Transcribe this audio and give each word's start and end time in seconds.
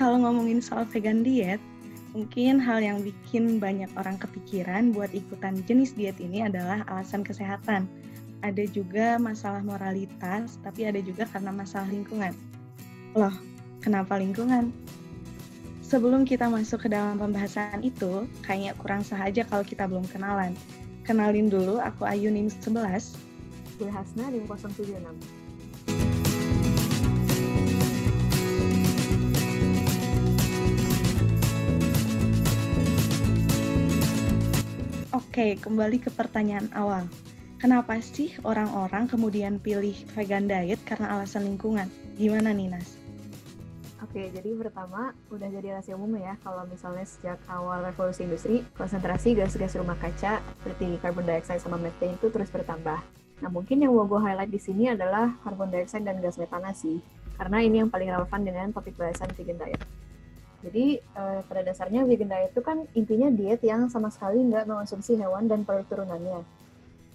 kalau 0.00 0.16
ngomongin 0.16 0.64
soal 0.64 0.88
vegan 0.88 1.20
diet, 1.20 1.60
mungkin 2.16 2.56
hal 2.56 2.80
yang 2.80 3.04
bikin 3.04 3.60
banyak 3.60 3.92
orang 4.00 4.16
kepikiran 4.16 4.96
buat 4.96 5.12
ikutan 5.12 5.60
jenis 5.68 5.92
diet 5.92 6.16
ini 6.16 6.40
adalah 6.40 6.80
alasan 6.88 7.20
kesehatan. 7.20 7.84
Ada 8.40 8.64
juga 8.72 9.20
masalah 9.20 9.60
moralitas, 9.60 10.56
tapi 10.64 10.88
ada 10.88 11.04
juga 11.04 11.28
karena 11.28 11.52
masalah 11.52 11.92
lingkungan. 11.92 12.32
Loh, 13.12 13.36
kenapa 13.84 14.16
lingkungan? 14.16 14.72
Sebelum 15.84 16.24
kita 16.24 16.48
masuk 16.48 16.88
ke 16.88 16.88
dalam 16.88 17.20
pembahasan 17.20 17.84
itu, 17.84 18.24
kayaknya 18.40 18.72
kurang 18.80 19.04
sah 19.04 19.20
aja 19.20 19.44
kalau 19.44 19.68
kita 19.68 19.84
belum 19.84 20.08
kenalan. 20.08 20.56
Kenalin 21.04 21.52
dulu, 21.52 21.76
aku 21.76 22.08
Ayu 22.08 22.32
NIM 22.32 22.48
11. 22.48 23.20
Gue 23.76 23.92
Hasna 23.92 24.32
NIM 24.32 24.48
076. 24.48 25.39
Oke, 35.40 35.56
kembali 35.56 36.04
ke 36.04 36.12
pertanyaan 36.12 36.68
awal. 36.76 37.08
Kenapa 37.56 37.96
sih 38.04 38.28
orang-orang 38.44 39.08
kemudian 39.08 39.56
pilih 39.56 39.96
vegan 40.12 40.44
diet 40.44 40.76
karena 40.84 41.16
alasan 41.16 41.48
lingkungan? 41.48 41.88
Gimana 42.20 42.52
nih, 42.52 42.68
Nas? 42.68 43.00
Oke, 44.04 44.28
jadi 44.36 44.52
pertama 44.52 45.16
udah 45.32 45.48
jadi 45.48 45.80
rahasia 45.80 45.96
umum 45.96 46.20
ya 46.20 46.36
kalau 46.44 46.68
misalnya 46.68 47.08
sejak 47.08 47.40
awal 47.48 47.80
revolusi 47.88 48.28
industri, 48.28 48.68
konsentrasi 48.76 49.32
gas-gas 49.32 49.80
rumah 49.80 49.96
kaca 49.96 50.44
seperti 50.60 51.00
carbon 51.00 51.24
dioxide 51.24 51.64
sama 51.64 51.80
methane 51.80 52.20
itu 52.20 52.28
terus 52.28 52.52
bertambah. 52.52 53.00
Nah, 53.40 53.48
mungkin 53.48 53.80
yang 53.80 53.96
mau 53.96 54.04
gue 54.04 54.20
highlight 54.20 54.52
di 54.52 54.60
sini 54.60 54.92
adalah 54.92 55.40
carbon 55.40 55.72
dioxide 55.72 56.04
dan 56.04 56.20
gas 56.20 56.36
metana 56.36 56.76
sih, 56.76 57.00
karena 57.40 57.64
ini 57.64 57.80
yang 57.80 57.88
paling 57.88 58.12
relevan 58.12 58.44
dengan 58.44 58.76
topik 58.76 58.92
bahasan 59.00 59.32
vegan 59.32 59.56
diet. 59.56 59.80
Jadi 60.60 61.00
uh, 61.16 61.40
pada 61.48 61.64
dasarnya 61.64 62.04
vegan 62.04 62.28
diet 62.28 62.52
itu 62.52 62.60
kan 62.60 62.84
intinya 62.92 63.32
diet 63.32 63.64
yang 63.64 63.88
sama 63.88 64.12
sekali 64.12 64.44
nggak 64.44 64.68
mengonsumsi 64.68 65.16
hewan 65.16 65.48
dan 65.48 65.64
produk 65.64 65.88
turunannya. 65.88 66.44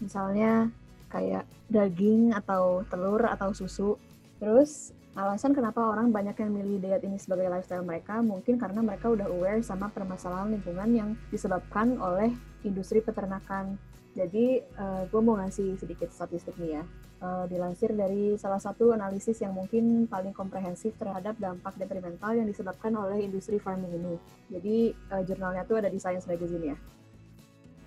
Misalnya 0.02 0.74
kayak 1.14 1.46
daging 1.70 2.34
atau 2.34 2.82
telur 2.90 3.22
atau 3.30 3.54
susu. 3.54 4.02
Terus 4.42 4.92
alasan 5.16 5.56
kenapa 5.56 5.80
orang 5.80 6.12
banyak 6.12 6.36
yang 6.42 6.52
milih 6.52 6.78
diet 6.82 7.02
ini 7.06 7.16
sebagai 7.22 7.48
lifestyle 7.48 7.86
mereka 7.86 8.20
mungkin 8.20 8.58
karena 8.58 8.82
mereka 8.84 9.08
udah 9.14 9.30
aware 9.30 9.62
sama 9.64 9.88
permasalahan 9.94 10.52
lingkungan 10.52 10.90
yang 10.92 11.10
disebabkan 11.30 12.02
oleh 12.02 12.34
industri 12.66 13.00
peternakan. 13.00 13.78
Jadi 14.18 14.66
uh, 14.80 15.06
gue 15.08 15.22
mau 15.22 15.38
ngasih 15.38 15.78
sedikit 15.78 16.10
statistik 16.10 16.58
nih 16.58 16.82
ya 16.82 16.84
uh, 17.26 17.46
dilansir 17.50 17.90
dari 17.98 18.38
salah 18.38 18.62
satu 18.62 18.94
analisis 18.94 19.42
yang 19.42 19.58
mungkin 19.58 20.06
paling 20.06 20.32
komprehensif 20.32 20.94
terhadap 21.02 21.34
dampak 21.42 21.74
detrimental 21.82 22.38
yang 22.38 22.46
disebabkan 22.46 22.94
oleh 22.94 23.26
industri 23.26 23.58
farming 23.58 23.98
ini. 23.98 24.16
Jadi 24.54 24.94
uh, 25.10 25.26
jurnalnya 25.26 25.66
tuh 25.66 25.82
ada 25.82 25.90
di 25.90 25.98
Science 25.98 26.30
Magazine 26.30 26.78
ya. 26.78 26.78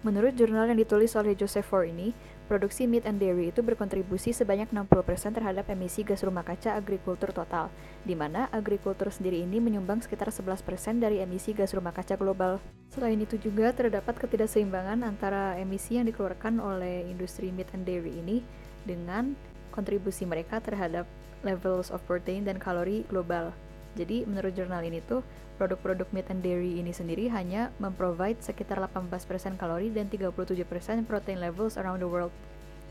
Menurut 0.06 0.38
jurnal 0.38 0.70
yang 0.70 0.78
ditulis 0.78 1.10
oleh 1.18 1.34
Joseph 1.34 1.74
For 1.74 1.82
ini, 1.82 2.14
produksi 2.46 2.86
meat 2.86 3.02
and 3.02 3.18
dairy 3.18 3.50
itu 3.50 3.66
berkontribusi 3.66 4.30
sebanyak 4.30 4.70
60% 4.70 5.34
terhadap 5.34 5.66
emisi 5.74 6.06
gas 6.06 6.22
rumah 6.22 6.46
kaca 6.46 6.78
agrikultur 6.78 7.34
total, 7.34 7.66
di 8.06 8.14
mana 8.14 8.46
agrikultur 8.54 9.10
sendiri 9.10 9.42
ini 9.42 9.58
menyumbang 9.58 9.98
sekitar 9.98 10.30
11% 10.30 11.02
dari 11.02 11.18
emisi 11.18 11.50
gas 11.50 11.74
rumah 11.74 11.90
kaca 11.90 12.14
global. 12.14 12.62
Selain 12.94 13.18
itu 13.18 13.42
juga 13.42 13.74
terdapat 13.74 14.22
ketidakseimbangan 14.22 15.02
antara 15.02 15.58
emisi 15.58 15.98
yang 15.98 16.06
dikeluarkan 16.06 16.62
oleh 16.62 17.02
industri 17.10 17.50
meat 17.50 17.66
and 17.74 17.82
dairy 17.82 18.14
ini 18.22 18.46
dengan 18.88 19.36
kontribusi 19.68 20.24
mereka 20.24 20.64
terhadap 20.64 21.04
levels 21.44 21.92
of 21.92 22.00
protein 22.08 22.48
dan 22.48 22.56
kalori 22.56 23.04
global. 23.12 23.52
Jadi 23.94 24.24
menurut 24.24 24.56
jurnal 24.56 24.80
ini 24.82 25.04
tuh 25.04 25.20
produk-produk 25.60 26.06
meat 26.14 26.30
and 26.30 26.40
dairy 26.40 26.78
ini 26.78 26.94
sendiri 26.94 27.26
hanya 27.28 27.74
memprovide 27.82 28.40
sekitar 28.40 28.78
18% 28.80 29.58
kalori 29.58 29.90
dan 29.92 30.06
37% 30.06 30.64
protein 31.04 31.38
levels 31.42 31.76
around 31.76 32.00
the 32.00 32.08
world. 32.08 32.32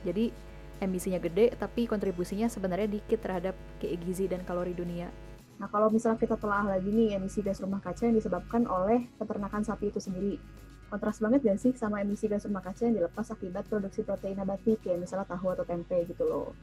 Jadi 0.03 0.29
emisinya 0.77 1.17
gede 1.17 1.57
tapi 1.57 1.89
kontribusinya 1.89 2.45
sebenarnya 2.51 2.91
dikit 2.91 3.23
terhadap 3.23 3.57
kayak 3.81 3.97
gizi 4.05 4.29
dan 4.29 4.45
kalori 4.45 4.77
dunia. 4.77 5.09
Nah 5.57 5.65
kalau 5.73 5.89
misalnya 5.89 6.21
kita 6.21 6.37
telah 6.37 6.69
lagi 6.69 6.91
nih 6.93 7.17
emisi 7.17 7.41
gas 7.41 7.57
rumah 7.63 7.81
kaca 7.81 8.05
yang 8.05 8.13
disebabkan 8.13 8.69
oleh 8.69 9.09
peternakan 9.17 9.65
sapi 9.65 9.89
itu 9.89 9.97
sendiri, 9.97 10.37
kontras 10.87 11.19
banget 11.19 11.43
gak 11.43 11.59
sih 11.59 11.71
sama 11.75 11.99
emisi 11.99 12.31
gas 12.31 12.47
rumah 12.47 12.63
kaca 12.63 12.87
yang 12.87 12.95
dilepas 12.95 13.27
akibat 13.31 13.67
produksi 13.67 14.03
protein 14.07 14.39
nabati 14.39 14.79
kayak 14.79 15.03
misalnya 15.03 15.27
tahu 15.27 15.51
atau 15.51 15.67
tempe 15.67 15.99
gitu 16.07 16.23
loh. 16.23 16.55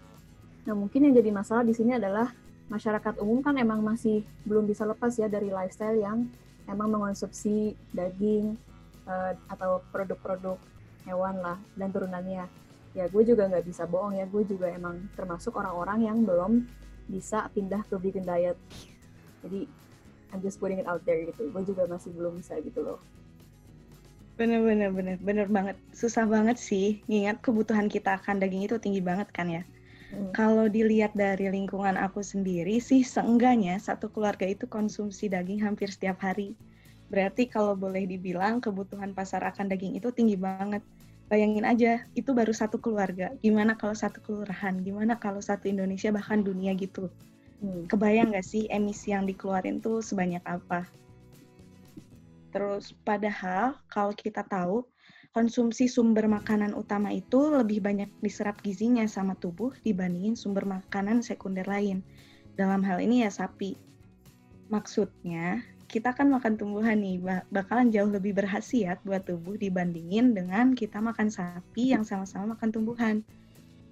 Nah 0.65 0.73
mungkin 0.73 1.05
yang 1.05 1.15
jadi 1.17 1.31
masalah 1.31 1.63
di 1.63 1.77
sini 1.77 1.97
adalah 1.97 2.33
masyarakat 2.73 3.21
umum 3.21 3.45
kan 3.45 3.55
emang 3.61 3.85
masih 3.85 4.25
belum 4.49 4.65
bisa 4.65 4.89
lepas 4.89 5.13
ya 5.21 5.29
dari 5.29 5.53
lifestyle 5.53 6.01
yang 6.01 6.25
emang 6.65 6.89
mengonsumsi 6.89 7.77
daging 7.93 8.57
uh, 9.05 9.37
atau 9.53 9.85
produk-produk 9.93 10.57
hewan 11.05 11.37
lah 11.45 11.61
dan 11.77 11.93
turunannya. 11.93 12.49
Ya 12.97 13.05
gue 13.11 13.23
juga 13.27 13.45
nggak 13.51 13.67
bisa 13.69 13.85
bohong 13.85 14.17
ya, 14.17 14.25
gue 14.25 14.43
juga 14.49 14.71
emang 14.73 15.05
termasuk 15.13 15.53
orang-orang 15.53 16.09
yang 16.09 16.19
belum 16.25 16.65
bisa 17.05 17.53
pindah 17.53 17.85
ke 17.85 18.01
vegan 18.01 18.25
diet. 18.25 18.57
Jadi 19.45 19.69
I'm 20.33 20.41
just 20.41 20.57
putting 20.57 20.81
it 20.81 20.89
out 20.89 21.05
there 21.05 21.21
gitu. 21.21 21.53
Gue 21.53 21.63
juga 21.69 21.85
masih 21.85 22.11
belum 22.17 22.41
bisa 22.41 22.57
gitu 22.65 22.81
loh. 22.81 22.99
Bener 24.35 24.61
bener 24.67 24.91
bener 24.91 25.17
bener 25.23 25.47
banget 25.47 25.77
susah 25.95 26.27
banget 26.27 26.59
sih 26.59 26.99
ngingat 27.07 27.39
kebutuhan 27.39 27.87
kita 27.87 28.19
akan 28.19 28.43
daging 28.43 28.67
itu 28.67 28.77
tinggi 28.83 28.99
banget 28.99 29.31
kan 29.31 29.47
ya. 29.47 29.63
Hmm. 30.11 30.35
Kalau 30.35 30.67
dilihat 30.67 31.15
dari 31.15 31.47
lingkungan 31.51 31.95
aku 31.95 32.19
sendiri 32.19 32.83
sih 32.83 33.07
seenggaknya 33.07 33.79
satu 33.79 34.11
keluarga 34.11 34.43
itu 34.47 34.67
konsumsi 34.67 35.31
daging 35.31 35.63
hampir 35.63 35.87
setiap 35.87 36.19
hari. 36.19 36.59
Berarti 37.15 37.47
kalau 37.47 37.79
boleh 37.79 38.11
dibilang 38.11 38.59
kebutuhan 38.59 39.15
pasar 39.15 39.47
akan 39.47 39.71
daging 39.71 40.03
itu 40.03 40.11
tinggi 40.11 40.35
banget. 40.35 40.83
Bayangin 41.31 41.65
aja, 41.65 42.05
itu 42.13 42.31
baru 42.37 42.53
satu 42.53 42.77
keluarga. 42.83 43.33
Gimana 43.41 43.79
kalau 43.79 43.97
satu 43.97 44.21
kelurahan? 44.21 44.77
Gimana 44.85 45.17
kalau 45.17 45.41
satu 45.41 45.71
Indonesia 45.71 46.13
bahkan 46.13 46.45
dunia 46.45 46.77
gitu? 46.77 47.09
Hmm. 47.65 47.89
Kebayang 47.89 48.37
gak 48.37 48.45
sih 48.45 48.69
emisi 48.69 49.15
yang 49.15 49.25
dikeluarin 49.25 49.81
tuh 49.81 50.05
sebanyak 50.05 50.45
apa? 50.45 50.85
Terus 52.55 52.95
padahal 53.03 53.75
kalau 53.91 54.15
kita 54.15 54.47
tahu 54.47 54.87
konsumsi 55.35 55.91
sumber 55.91 56.31
makanan 56.31 56.71
utama 56.79 57.11
itu 57.11 57.51
lebih 57.51 57.83
banyak 57.83 58.07
diserap 58.23 58.63
gizinya 58.63 59.03
sama 59.11 59.35
tubuh 59.35 59.75
dibandingin 59.83 60.39
sumber 60.39 60.63
makanan 60.63 61.19
sekunder 61.27 61.67
lain. 61.67 62.07
Dalam 62.55 62.87
hal 62.87 63.03
ini 63.03 63.27
ya 63.27 63.31
sapi. 63.35 63.75
Maksudnya, 64.71 65.67
kita 65.91 66.15
kan 66.15 66.31
makan 66.31 66.55
tumbuhan 66.55 67.03
nih, 67.03 67.19
bakalan 67.51 67.91
jauh 67.91 68.07
lebih 68.07 68.39
berhasiat 68.39 69.03
buat 69.03 69.27
tubuh 69.27 69.59
dibandingin 69.59 70.39
dengan 70.39 70.79
kita 70.79 71.03
makan 71.03 71.35
sapi 71.35 71.91
yang 71.91 72.07
sama-sama 72.07 72.55
makan 72.55 72.71
tumbuhan. 72.71 73.17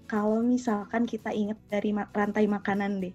Kalau 0.07 0.39
misalkan 0.39 1.11
kita 1.11 1.35
ingat 1.35 1.59
dari 1.67 1.91
rantai 1.91 2.47
makanan 2.47 3.03
deh, 3.03 3.15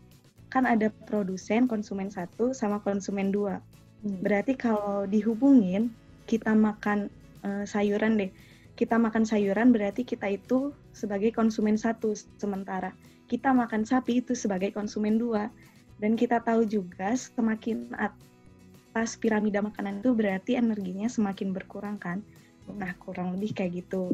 kan 0.52 0.68
ada 0.68 0.92
produsen, 1.08 1.72
konsumen 1.72 2.12
satu, 2.12 2.52
sama 2.52 2.84
konsumen 2.84 3.32
dua 3.32 3.64
Hmm. 4.06 4.22
Berarti 4.22 4.54
kalau 4.54 5.08
dihubungin 5.10 5.94
kita 6.28 6.54
makan 6.54 7.10
uh, 7.42 7.64
sayuran 7.64 8.20
deh. 8.20 8.32
Kita 8.78 9.02
makan 9.02 9.26
sayuran 9.26 9.74
berarti 9.74 10.06
kita 10.06 10.30
itu 10.30 10.70
sebagai 10.94 11.34
konsumen 11.34 11.82
satu 11.82 12.14
sementara 12.38 12.94
kita 13.28 13.52
makan 13.52 13.84
sapi 13.84 14.24
itu 14.24 14.34
sebagai 14.34 14.72
konsumen 14.72 15.20
dua. 15.20 15.52
Dan 15.98 16.16
kita 16.16 16.40
tahu 16.40 16.64
juga 16.64 17.14
semakin 17.18 17.92
atas 17.98 19.18
piramida 19.20 19.60
makanan 19.60 20.00
itu 20.00 20.14
berarti 20.16 20.56
energinya 20.56 21.10
semakin 21.12 21.52
berkurang 21.52 21.98
kan. 22.00 22.24
Nah, 22.70 22.94
kurang 23.02 23.36
lebih 23.36 23.58
kayak 23.58 23.84
gitu. 23.86 24.14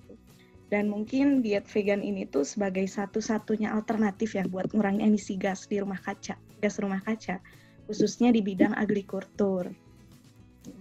Dan 0.71 0.89
mungkin 0.89 1.45
diet 1.45 1.69
vegan 1.69 2.01
ini 2.01 2.25
tuh 2.25 2.47
sebagai 2.47 2.87
satu-satunya 2.87 3.69
alternatif 3.75 4.33
ya 4.33 4.47
buat 4.47 4.73
ngurangi 4.73 5.05
emisi 5.05 5.37
gas 5.37 5.69
di 5.69 5.77
rumah 5.77 6.01
kaca, 6.01 6.39
gas 6.57 6.81
rumah 6.81 7.03
kaca 7.03 7.37
khususnya 7.85 8.31
di 8.31 8.39
bidang 8.39 8.73
agrikultur. 8.73 9.69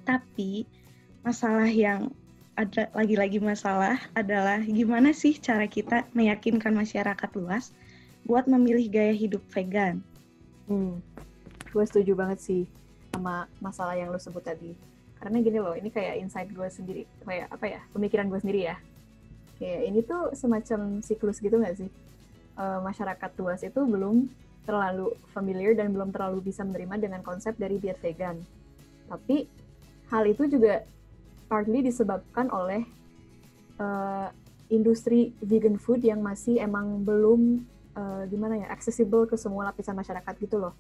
Tapi 0.05 0.67
masalah 1.23 1.71
yang 1.71 2.11
ada 2.53 2.93
lagi-lagi 2.93 3.41
masalah 3.41 3.97
adalah 4.13 4.61
gimana 4.61 5.17
sih 5.17 5.33
cara 5.41 5.65
kita 5.65 6.05
meyakinkan 6.13 6.77
masyarakat 6.77 7.31
luas 7.39 7.73
buat 8.29 8.45
memilih 8.45 8.87
gaya 8.93 9.15
hidup 9.17 9.41
vegan. 9.51 10.05
Hmm, 10.69 11.01
gue 11.73 11.85
setuju 11.89 12.13
banget 12.15 12.39
sih 12.45 12.63
sama 13.13 13.49
masalah 13.59 13.97
yang 13.97 14.13
lo 14.13 14.21
sebut 14.21 14.45
tadi. 14.45 14.77
Karena 15.23 15.39
gini 15.39 15.59
loh, 15.63 15.75
ini 15.79 15.89
kayak 15.89 16.19
insight 16.19 16.51
gue 16.51 16.67
sendiri, 16.67 17.03
kayak 17.23 17.47
apa 17.51 17.67
ya, 17.79 17.81
pemikiran 17.95 18.27
gue 18.27 18.41
sendiri 18.43 18.61
ya. 18.75 18.77
Kayak 19.57 19.81
ini 19.87 20.01
tuh 20.03 20.35
semacam 20.35 20.99
siklus 20.99 21.39
gitu 21.39 21.63
gak 21.63 21.79
sih? 21.79 21.91
E, 22.59 22.65
masyarakat 22.83 23.31
luas 23.39 23.63
itu 23.63 23.81
belum 23.87 24.27
terlalu 24.67 25.15
familiar 25.31 25.79
dan 25.79 25.95
belum 25.95 26.11
terlalu 26.11 26.43
bisa 26.51 26.67
menerima 26.67 26.99
dengan 26.99 27.21
konsep 27.23 27.55
dari 27.55 27.79
diet 27.79 28.03
vegan. 28.03 28.43
Tapi 29.07 29.47
hal 30.13 30.29
itu 30.29 30.45
juga 30.45 30.85
partly 31.49 31.81
disebabkan 31.81 32.53
oleh 32.53 32.85
uh, 33.81 34.29
industri 34.69 35.33
vegan 35.41 35.81
food 35.81 36.05
yang 36.05 36.21
masih 36.21 36.61
emang 36.61 37.01
belum 37.01 37.65
uh, 37.97 38.29
gimana 38.29 38.61
ya 38.61 38.69
accessible 38.69 39.25
ke 39.25 39.41
semua 39.41 39.73
lapisan 39.73 39.97
masyarakat 39.97 40.35
gitu 40.37 40.61
loh. 40.61 40.77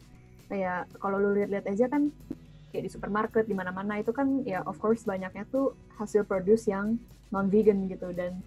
Kayak 0.52 0.92
kalau 1.00 1.16
lu 1.16 1.32
lihat-lihat 1.32 1.64
aja 1.64 1.88
kan 1.88 2.12
kayak 2.72 2.88
di 2.88 2.90
supermarket 2.92 3.44
di 3.48 3.56
mana-mana 3.56 4.00
itu 4.00 4.12
kan 4.12 4.44
ya 4.44 4.64
of 4.64 4.76
course 4.80 5.04
banyaknya 5.04 5.44
tuh 5.48 5.76
hasil 6.00 6.24
produce 6.24 6.68
yang 6.68 6.96
non 7.28 7.48
vegan 7.48 7.88
gitu 7.88 8.12
dan 8.16 8.40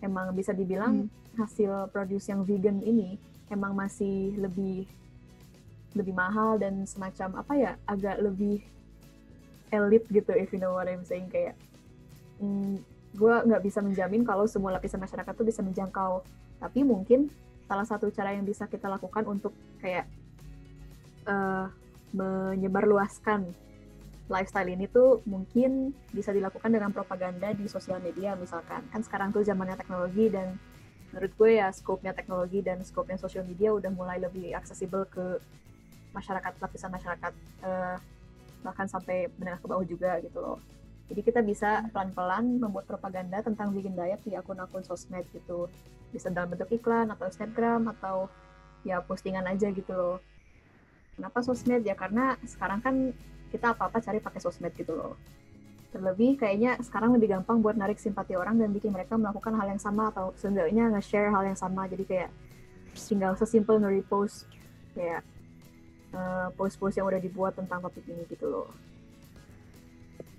emang 0.00 0.32
bisa 0.32 0.56
dibilang 0.56 1.08
hmm. 1.08 1.36
hasil 1.40 1.92
produce 1.92 2.28
yang 2.28 2.44
vegan 2.44 2.80
ini 2.80 3.20
emang 3.52 3.76
masih 3.76 4.32
lebih 4.40 4.88
lebih 5.96 6.12
mahal 6.12 6.60
dan 6.60 6.84
semacam 6.88 7.40
apa 7.40 7.52
ya 7.56 7.72
agak 7.88 8.16
lebih 8.20 8.64
elit 9.72 10.04
gitu 10.10 10.32
if 10.34 10.52
you 10.54 10.60
know 10.60 10.74
what 10.74 10.90
I'm 10.90 11.02
saying. 11.02 11.30
Kayak 11.30 11.54
hmm, 12.42 12.82
gue 13.16 13.34
nggak 13.48 13.62
bisa 13.64 13.80
menjamin 13.80 14.22
kalau 14.22 14.44
semua 14.46 14.76
lapisan 14.76 15.00
masyarakat 15.00 15.32
tuh 15.32 15.46
bisa 15.46 15.60
menjangkau. 15.64 16.22
Tapi 16.60 16.80
mungkin 16.84 17.28
salah 17.66 17.86
satu 17.86 18.08
cara 18.14 18.32
yang 18.32 18.46
bisa 18.46 18.70
kita 18.70 18.86
lakukan 18.86 19.26
untuk 19.26 19.52
kayak 19.82 20.06
uh, 21.26 21.66
menyebarluaskan 22.14 23.50
lifestyle 24.26 24.66
ini 24.66 24.90
tuh 24.90 25.22
mungkin 25.22 25.94
bisa 26.10 26.34
dilakukan 26.34 26.66
dengan 26.66 26.90
propaganda 26.90 27.54
di 27.54 27.66
sosial 27.70 28.02
media 28.02 28.34
misalkan. 28.34 28.82
Kan 28.90 29.02
sekarang 29.02 29.30
tuh 29.30 29.46
zamannya 29.46 29.78
teknologi 29.78 30.30
dan 30.30 30.58
menurut 31.14 31.32
gue 31.38 31.50
ya 31.62 31.70
skopnya 31.70 32.12
teknologi 32.12 32.60
dan 32.60 32.82
skopnya 32.82 33.16
sosial 33.16 33.46
media 33.46 33.70
udah 33.70 33.90
mulai 33.94 34.18
lebih 34.18 34.52
aksesibel 34.52 35.06
ke 35.06 35.38
masyarakat 36.10 36.52
lapisan 36.58 36.90
masyarakat 36.90 37.32
uh, 37.62 37.96
bahkan 38.66 38.90
sampai 38.90 39.30
menengah 39.38 39.62
ke 39.62 39.66
bawah 39.70 39.86
juga 39.86 40.18
gitu 40.18 40.42
loh. 40.42 40.58
Jadi 41.06 41.20
kita 41.22 41.40
bisa 41.46 41.86
pelan-pelan 41.94 42.58
membuat 42.58 42.90
propaganda 42.90 43.38
tentang 43.38 43.70
vegan 43.70 43.94
diet 43.94 44.18
di 44.26 44.34
akun-akun 44.34 44.82
sosmed 44.82 45.22
gitu. 45.30 45.70
Bisa 46.10 46.34
dalam 46.34 46.50
bentuk 46.50 46.66
iklan 46.74 47.06
atau 47.14 47.30
snapgram 47.30 47.86
atau 47.94 48.26
ya 48.82 48.98
postingan 48.98 49.46
aja 49.46 49.70
gitu 49.70 49.94
loh. 49.94 50.18
Kenapa 51.14 51.46
sosmed? 51.46 51.86
Ya 51.86 51.94
karena 51.94 52.34
sekarang 52.42 52.82
kan 52.82 52.94
kita 53.54 53.70
apa-apa 53.72 54.02
cari 54.02 54.18
pakai 54.18 54.42
sosmed 54.42 54.74
gitu 54.74 54.98
loh. 54.98 55.14
Terlebih 55.94 56.42
kayaknya 56.42 56.74
sekarang 56.82 57.14
lebih 57.14 57.38
gampang 57.38 57.62
buat 57.62 57.78
narik 57.78 58.02
simpati 58.02 58.34
orang 58.34 58.58
dan 58.58 58.74
bikin 58.74 58.90
mereka 58.90 59.14
melakukan 59.14 59.54
hal 59.54 59.70
yang 59.70 59.80
sama 59.80 60.10
atau 60.10 60.34
seenggaknya 60.34 60.90
nge-share 60.90 61.30
hal 61.30 61.46
yang 61.46 61.56
sama. 61.56 61.86
Jadi 61.86 62.02
kayak 62.02 62.30
tinggal 62.98 63.38
sesimpel 63.38 63.78
nge-repost 63.78 64.50
kayak 64.98 65.22
uh, 66.16 66.48
post-post 66.56 66.96
yang 66.96 67.06
udah 67.06 67.20
dibuat 67.20 67.52
tentang 67.54 67.84
topik 67.84 68.02
ini 68.08 68.24
gitu 68.32 68.48
loh. 68.48 68.68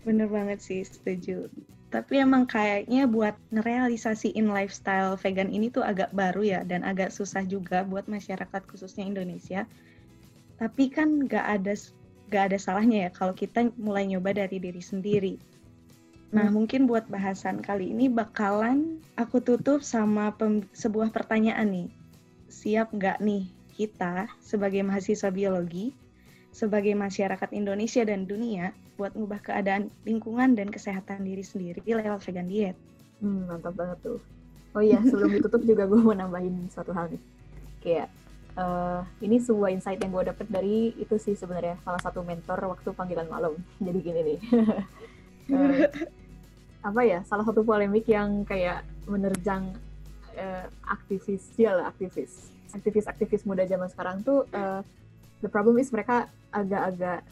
Bener 0.01 0.25
banget 0.25 0.59
sih, 0.59 0.81
setuju. 0.81 1.45
Tapi 1.87 2.19
emang 2.19 2.43
kayaknya 2.43 3.07
buat 3.07 3.39
ngerealisasiin 3.55 4.51
lifestyle 4.51 5.15
vegan 5.15 5.47
ini 5.47 5.71
tuh 5.71 5.87
agak 5.87 6.11
baru 6.11 6.43
ya 6.43 6.59
dan 6.67 6.83
agak 6.83 7.15
susah 7.15 7.47
juga 7.47 7.87
buat 7.87 8.11
masyarakat 8.11 8.61
khususnya 8.67 9.07
Indonesia. 9.07 9.63
Tapi 10.59 10.91
kan 10.91 11.29
gak 11.29 11.47
ada 11.47 11.73
gak 12.27 12.51
ada 12.51 12.57
salahnya 12.59 13.07
ya 13.07 13.09
kalau 13.15 13.31
kita 13.31 13.71
mulai 13.79 14.03
nyoba 14.03 14.35
dari 14.35 14.59
diri 14.59 14.83
sendiri. 14.83 15.39
Nah, 16.27 16.51
hmm. 16.51 16.55
mungkin 16.59 16.81
buat 16.91 17.07
bahasan 17.07 17.63
kali 17.63 17.95
ini 17.95 18.11
bakalan 18.11 18.99
aku 19.15 19.39
tutup 19.39 19.79
sama 19.79 20.35
sebuah 20.75 21.15
pertanyaan 21.15 21.71
nih. 21.71 21.87
Siap 22.51 22.91
nggak 22.91 23.23
nih 23.23 23.47
kita 23.77 24.25
sebagai 24.41 24.81
mahasiswa 24.81 25.29
biologi, 25.29 25.93
sebagai 26.49 26.97
masyarakat 26.97 27.53
Indonesia 27.53 28.01
dan 28.01 28.25
dunia 28.25 28.73
buat 28.97 29.13
ngubah 29.13 29.45
keadaan 29.45 29.93
lingkungan 30.09 30.57
dan 30.57 30.73
kesehatan 30.73 31.21
diri 31.21 31.45
sendiri 31.45 31.85
lewat 31.85 32.25
vegan 32.25 32.49
diet? 32.49 32.73
Hmm, 33.21 33.45
mantap 33.45 33.77
banget 33.77 34.01
tuh. 34.01 34.19
Oh 34.73 34.81
iya, 34.81 34.97
sebelum 35.05 35.37
ditutup 35.37 35.61
juga 35.61 35.85
gue 35.85 36.01
mau 36.01 36.17
nambahin 36.17 36.65
satu 36.73 36.89
hal 36.97 37.13
nih. 37.13 37.21
Kayak 37.85 38.09
uh, 38.57 39.01
ini 39.21 39.37
sebuah 39.37 39.69
insight 39.71 40.01
yang 40.01 40.11
gue 40.11 40.33
dapet 40.33 40.47
dari 40.49 40.91
itu 40.97 41.15
sih 41.21 41.37
sebenarnya 41.37 41.77
salah 41.85 42.01
satu 42.01 42.25
mentor 42.25 42.57
waktu 42.65 42.89
panggilan 42.91 43.29
malam 43.29 43.53
jadi 43.77 43.99
gini 44.01 44.19
nih 44.33 44.39
uh, 45.53 45.85
apa 46.89 47.01
ya 47.05 47.19
salah 47.23 47.45
satu 47.45 47.61
polemik 47.61 48.09
yang 48.09 48.43
kayak 48.43 48.83
menerjang 49.05 49.77
uh, 50.35 50.65
aktivis 50.89 51.53
ya 51.55 51.77
lah 51.77 51.93
aktivis 51.93 52.56
aktivis-aktivis 52.73 53.47
muda 53.47 53.63
zaman 53.63 53.87
sekarang 53.91 54.23
tuh 54.23 54.43
uh, 54.51 54.81
the 55.43 55.49
problem 55.49 55.77
is 55.77 55.91
mereka 55.93 56.27
agak-agak 56.51 57.23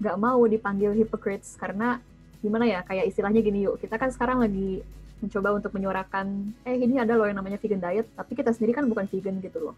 nggak 0.00 0.16
mau 0.16 0.40
dipanggil 0.48 0.96
hypocrites 0.96 1.54
karena 1.60 2.00
gimana 2.40 2.64
ya 2.64 2.80
kayak 2.80 3.12
istilahnya 3.12 3.44
gini 3.44 3.68
yuk 3.68 3.76
kita 3.76 4.00
kan 4.00 4.08
sekarang 4.08 4.40
lagi 4.40 4.80
mencoba 5.20 5.52
untuk 5.52 5.76
menyuarakan 5.76 6.56
eh 6.64 6.80
ini 6.80 6.96
ada 6.96 7.12
loh 7.12 7.28
yang 7.28 7.36
namanya 7.36 7.60
vegan 7.60 7.80
diet 7.80 8.08
tapi 8.16 8.32
kita 8.32 8.56
sendiri 8.56 8.72
kan 8.72 8.88
bukan 8.88 9.04
vegan 9.04 9.36
gitu 9.44 9.60
loh 9.60 9.76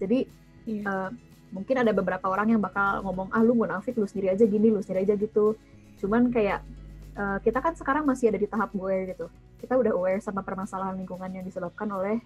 jadi 0.00 0.24
yeah. 0.64 0.68
Iya. 0.68 0.84
uh, 0.84 1.10
mungkin 1.48 1.80
ada 1.80 1.92
beberapa 1.96 2.28
orang 2.28 2.56
yang 2.56 2.60
bakal 2.60 3.04
ngomong 3.04 3.32
ah 3.32 3.40
lu 3.40 3.56
munafik 3.56 3.96
lu 3.96 4.04
sendiri 4.08 4.32
aja 4.32 4.44
gini 4.44 4.68
lu 4.68 4.80
sendiri 4.80 5.04
aja 5.04 5.14
gitu 5.16 5.56
cuman 6.00 6.32
kayak 6.32 6.60
uh, 7.16 7.40
kita 7.40 7.60
kan 7.60 7.72
sekarang 7.76 8.04
masih 8.04 8.32
ada 8.32 8.40
di 8.40 8.48
tahap 8.48 8.72
aware 8.76 9.12
gitu 9.12 9.26
kita 9.60 9.76
udah 9.76 9.92
aware 9.92 10.20
sama 10.20 10.40
permasalahan 10.44 10.96
lingkungan 10.96 11.28
yang 11.28 11.44
disebabkan 11.44 11.88
oleh 11.92 12.20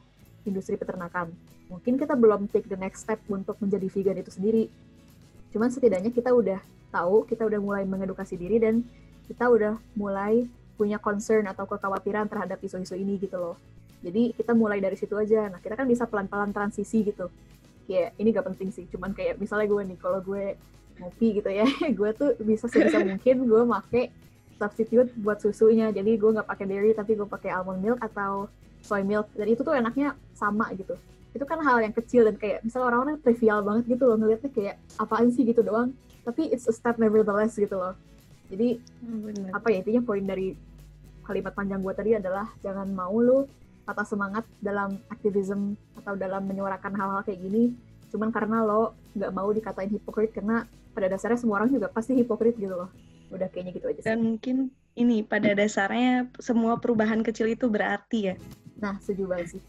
industri 0.44 0.74
peternakan. 0.76 1.30
Mungkin 1.70 1.96
kita 1.96 2.12
belum 2.18 2.50
take 2.52 2.68
the 2.68 2.76
next 2.76 3.08
step 3.08 3.18
untuk 3.32 3.56
menjadi 3.62 3.86
vegan 3.88 4.18
itu 4.20 4.30
sendiri. 4.34 4.64
Cuman 5.52 5.68
setidaknya 5.72 6.12
kita 6.12 6.32
udah 6.32 6.60
tahu 6.92 7.24
kita 7.24 7.48
udah 7.48 7.60
mulai 7.60 7.84
mengedukasi 7.88 8.36
diri 8.36 8.60
dan 8.60 8.84
kita 9.24 9.48
udah 9.48 9.80
mulai 9.96 10.44
punya 10.76 11.00
concern 11.00 11.48
atau 11.48 11.64
kekhawatiran 11.64 12.28
terhadap 12.28 12.60
isu-isu 12.60 12.96
ini 12.98 13.16
gitu 13.16 13.40
loh. 13.40 13.56
Jadi 14.02 14.34
kita 14.34 14.52
mulai 14.52 14.82
dari 14.82 14.98
situ 14.98 15.14
aja. 15.14 15.48
Nah 15.48 15.62
kita 15.62 15.78
kan 15.78 15.86
bisa 15.86 16.04
pelan-pelan 16.04 16.50
transisi 16.50 17.06
gitu. 17.06 17.30
Kayak 17.86 18.12
ini 18.18 18.28
gak 18.34 18.46
penting 18.52 18.68
sih. 18.74 18.84
Cuman 18.90 19.14
kayak 19.14 19.38
misalnya 19.38 19.70
gue 19.70 19.82
nih 19.94 19.98
kalau 20.00 20.20
gue 20.20 20.58
ngopi 21.00 21.40
gitu 21.40 21.48
ya 21.48 21.64
gue 21.98 22.10
tuh 22.12 22.36
bisa 22.44 22.68
sebisa 22.68 23.00
mungkin 23.08 23.48
gue 23.48 23.62
make 23.64 24.12
substitute 24.58 25.10
buat 25.22 25.38
susunya. 25.38 25.88
Jadi 25.94 26.18
gue 26.18 26.30
nggak 26.34 26.48
pakai 26.50 26.66
dairy 26.66 26.92
tapi 26.92 27.14
gue 27.14 27.26
pakai 27.26 27.50
almond 27.54 27.80
milk 27.80 27.98
atau 28.02 28.50
soy 28.82 29.06
milk 29.06 29.30
dan 29.38 29.46
itu 29.46 29.62
tuh 29.62 29.74
enaknya 29.74 30.18
sama 30.34 30.68
gitu. 30.74 30.98
Itu 31.32 31.48
kan 31.48 31.62
hal 31.64 31.80
yang 31.80 31.94
kecil 31.96 32.28
dan 32.28 32.36
kayak 32.36 32.60
misalnya 32.66 32.92
orang-orang 32.92 33.16
trivial 33.24 33.64
banget 33.64 33.84
gitu 33.96 34.04
loh 34.04 34.16
ngeliatnya 34.20 34.50
kayak 34.52 34.76
apaan 35.00 35.32
sih 35.32 35.46
gitu 35.46 35.64
doang. 35.64 35.94
Tapi 36.22 36.52
it's 36.52 36.68
a 36.68 36.74
step 36.74 37.00
nevertheless 37.00 37.56
gitu 37.56 37.78
loh. 37.78 37.94
Jadi 38.52 38.76
hmm, 38.78 39.56
apa 39.56 39.72
ya 39.72 39.80
intinya 39.80 40.02
poin 40.04 40.22
dari 40.22 40.52
kalimat 41.24 41.54
panjang 41.54 41.80
gue 41.80 41.94
tadi 41.94 42.10
adalah 42.18 42.50
jangan 42.60 42.90
mau 42.92 43.14
lu 43.16 43.46
patah 43.86 44.06
semangat 44.06 44.44
dalam 44.60 44.98
aktivisme 45.10 45.74
atau 46.02 46.14
dalam 46.14 46.44
menyuarakan 46.44 46.92
hal-hal 46.92 47.22
kayak 47.24 47.40
gini. 47.40 47.72
Cuman 48.12 48.28
karena 48.28 48.60
lo 48.60 48.92
nggak 49.16 49.32
mau 49.32 49.48
dikatain 49.48 49.88
hipokrit 49.88 50.36
karena 50.36 50.68
pada 50.92 51.08
dasarnya 51.08 51.40
semua 51.40 51.64
orang 51.64 51.72
juga 51.72 51.88
pasti 51.88 52.12
hipokrit 52.12 52.60
gitu 52.60 52.76
loh. 52.76 52.92
Udah 53.32 53.48
kayaknya 53.48 53.72
gitu 53.72 53.86
aja 53.88 54.00
sih. 54.04 54.06
dan 54.12 54.20
mungkin 54.20 54.68
ini 54.92 55.24
pada 55.24 55.56
dasarnya 55.56 56.28
semua 56.36 56.76
perubahan 56.76 57.24
kecil 57.24 57.48
itu 57.48 57.64
berarti 57.72 58.32
ya 58.32 58.34
nah 58.82 58.98
setuju 58.98 59.30
banget 59.30 59.46
sih. 59.56 59.62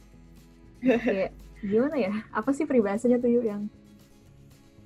Kayak 1.05 1.31
gimana 1.61 1.95
ya? 1.95 2.13
Apa 2.33 2.49
sih 2.51 2.65
peribahasanya 2.65 3.21
tuh 3.21 3.29
yuk 3.29 3.45
yang 3.45 3.69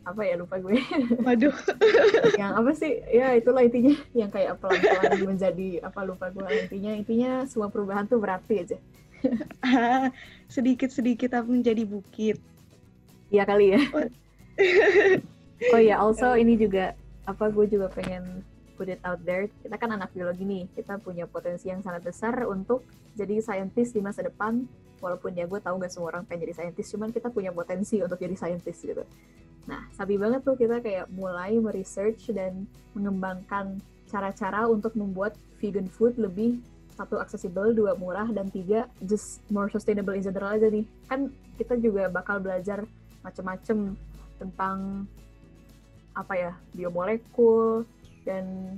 apa 0.03 0.21
ya? 0.27 0.35
Lupa 0.35 0.59
gue. 0.59 0.79
Waduh. 1.19 1.55
Yang 2.39 2.51
apa 2.55 2.71
sih? 2.79 2.93
Ya 3.11 3.35
itulah 3.35 3.59
intinya. 3.59 3.91
Yang 4.15 4.39
kayak 4.39 4.55
pelan-pelan 4.63 5.19
menjadi 5.35 5.69
apa 5.83 5.99
lupa 6.07 6.31
gue. 6.31 6.47
Intinya 6.47 6.91
intinya 6.95 7.31
semua 7.43 7.67
perubahan 7.67 8.07
tuh 8.07 8.15
berarti 8.15 8.63
aja. 8.63 8.77
Sedikit-sedikit 10.47 11.35
tapi 11.35 11.59
menjadi 11.59 11.83
bukit. 11.83 12.39
Iya 13.27 13.43
kali 13.43 13.75
ya. 13.75 13.81
Oh, 13.91 14.07
oh 15.75 15.81
iya, 15.81 15.99
also 15.99 16.39
ini 16.39 16.55
juga 16.55 16.95
apa 17.27 17.51
gue 17.51 17.67
juga 17.67 17.91
pengen 17.91 18.47
put 18.77 18.93
it 18.93 19.01
out 19.01 19.17
there. 19.25 19.49
Kita 19.49 19.75
kan 19.81 19.97
anak 19.97 20.13
biologi 20.13 20.45
nih, 20.45 20.69
kita 20.77 21.01
punya 21.01 21.25
potensi 21.25 21.73
yang 21.73 21.81
sangat 21.81 22.05
besar 22.05 22.45
untuk 22.45 22.85
jadi 23.17 23.41
saintis 23.41 23.89
di 23.89 23.99
masa 24.05 24.21
depan. 24.21 24.69
Walaupun 25.01 25.33
ya 25.33 25.49
gue 25.49 25.57
tahu 25.57 25.81
gak 25.81 25.93
semua 25.93 26.13
orang 26.13 26.23
pengen 26.29 26.49
jadi 26.49 26.63
saintis, 26.63 26.89
cuman 26.93 27.09
kita 27.09 27.33
punya 27.33 27.49
potensi 27.49 27.97
untuk 28.01 28.21
jadi 28.21 28.37
saintis 28.37 28.77
gitu. 28.81 29.01
Nah, 29.67 29.83
sabi 29.93 30.15
banget 30.15 30.45
tuh 30.45 30.55
kita 30.55 30.79
kayak 30.79 31.11
mulai 31.11 31.57
meresearch 31.57 32.31
dan 32.31 32.65
mengembangkan 32.95 33.77
cara-cara 34.07 34.65
untuk 34.71 34.95
membuat 34.95 35.35
vegan 35.59 35.91
food 35.91 36.15
lebih 36.15 36.61
satu 36.97 37.21
accessible, 37.21 37.77
dua 37.77 37.93
murah, 37.93 38.25
dan 38.33 38.49
tiga 38.49 38.89
just 39.05 39.43
more 39.53 39.69
sustainable 39.69 40.17
in 40.17 40.25
general 40.25 40.55
aja 40.57 40.65
nih. 40.65 40.87
Kan 41.05 41.29
kita 41.61 41.77
juga 41.77 42.09
bakal 42.09 42.41
belajar 42.41 42.81
macam-macam 43.21 43.93
tentang 44.41 45.05
apa 46.17 46.33
ya 46.33 46.51
biomolekul 46.73 47.85
dan 48.27 48.75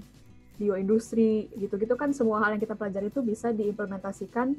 bioindustri 0.61 1.49
gitu-gitu 1.57 1.97
kan 1.97 2.13
semua 2.13 2.43
hal 2.45 2.53
yang 2.53 2.61
kita 2.61 2.77
pelajari 2.77 3.09
itu 3.09 3.25
bisa 3.25 3.49
diimplementasikan 3.49 4.53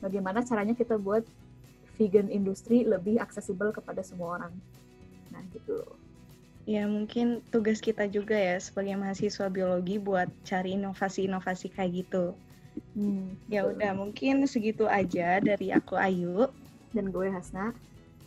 bagaimana 0.00 0.40
caranya 0.40 0.72
kita 0.72 0.96
buat 0.96 1.26
vegan 2.00 2.32
industri 2.32 2.86
lebih 2.88 3.20
aksesibel 3.20 3.74
kepada 3.76 4.00
semua 4.00 4.40
orang. 4.40 4.54
Nah 5.28 5.44
gitu. 5.52 5.84
Ya 6.64 6.88
mungkin 6.88 7.44
tugas 7.52 7.82
kita 7.84 8.08
juga 8.08 8.38
ya 8.38 8.56
sebagai 8.62 8.96
mahasiswa 8.96 9.52
biologi 9.52 10.00
buat 10.00 10.30
cari 10.46 10.80
inovasi-inovasi 10.80 11.76
kayak 11.76 12.06
gitu. 12.06 12.32
Hmm, 12.94 13.34
ya 13.50 13.66
udah 13.66 13.92
mungkin 13.92 14.46
segitu 14.46 14.86
aja 14.86 15.42
dari 15.42 15.74
aku 15.74 15.98
Ayu 15.98 16.48
dan 16.94 17.10
gue 17.10 17.28
Hasna. 17.28 17.76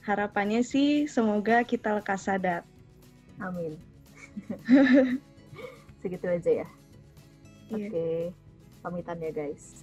Harapannya 0.03 0.62
sih 0.62 1.08
semoga 1.08 1.63
kita 1.63 1.96
lekas 1.98 2.27
sadar. 2.27 2.67
Amin. 3.39 3.79
segitu 6.03 6.27
aja 6.27 6.51
ya. 6.51 6.67
Iya. 7.72 7.88
Oke, 7.88 8.07
pamitan 8.83 9.24
ya 9.24 9.31
guys. 9.31 9.83